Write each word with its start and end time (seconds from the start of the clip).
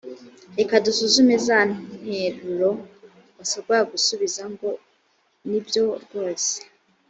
reka 0.57 0.75
dusuzume 0.85 1.35
za 1.47 1.59
nteruro 1.69 2.71
wasabwaga 3.37 3.89
gusubiza 3.93 4.41
ngo 4.53 4.69
ni 5.49 5.59
byo 5.65 5.85
rwose 6.03 6.53